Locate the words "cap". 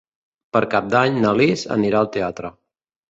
0.71-0.87